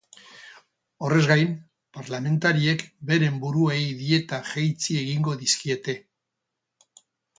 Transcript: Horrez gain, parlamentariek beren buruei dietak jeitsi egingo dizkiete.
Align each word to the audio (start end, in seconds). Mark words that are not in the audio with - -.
Horrez 1.07 1.25
gain, 1.31 1.51
parlamentariek 1.97 2.81
beren 3.11 3.37
buruei 3.45 3.79
dietak 4.01 4.49
jeitsi 4.55 4.97
egingo 5.03 5.37
dizkiete. 5.45 5.97